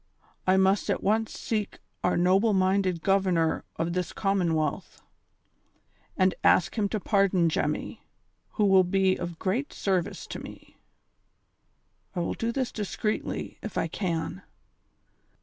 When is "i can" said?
13.77-14.41